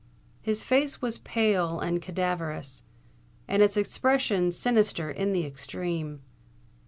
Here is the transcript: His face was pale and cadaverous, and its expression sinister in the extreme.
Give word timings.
His 0.41 0.63
face 0.63 0.99
was 0.99 1.19
pale 1.19 1.79
and 1.79 2.01
cadaverous, 2.01 2.81
and 3.47 3.61
its 3.61 3.77
expression 3.77 4.51
sinister 4.51 5.11
in 5.11 5.31
the 5.31 5.45
extreme. 5.45 6.23